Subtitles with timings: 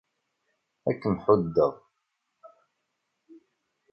[0.89, 1.73] Ad kem-ḥuddeɣ.